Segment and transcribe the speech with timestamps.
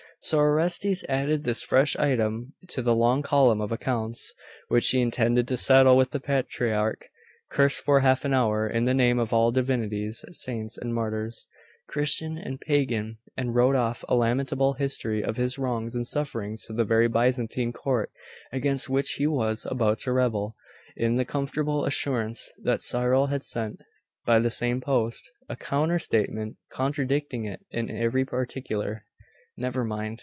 [0.23, 4.35] So Orestes added this fresh item to the long column of accounts
[4.67, 7.07] which he intended to settle with the patriarch;
[7.49, 11.47] cursed for half an hour in the name of all divinities, saints, and martyrs,
[11.89, 16.73] Christian and Pagan; and wrote off a lamentable history of his wrongs and sufferings to
[16.73, 18.11] the very Byzantine court
[18.51, 20.55] against which he was about to rebel,
[20.95, 23.79] in the comfortable assurance that Cyril had sent,
[24.23, 29.05] by the same post, a counter statement, contradicting it in every particular....
[29.57, 30.19] Never mind....